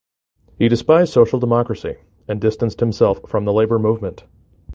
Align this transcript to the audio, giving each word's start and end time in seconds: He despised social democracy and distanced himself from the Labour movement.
He 0.57 0.67
despised 0.67 1.13
social 1.13 1.37
democracy 1.37 1.97
and 2.27 2.41
distanced 2.41 2.79
himself 2.79 3.19
from 3.29 3.45
the 3.45 3.53
Labour 3.53 3.77
movement. 3.77 4.23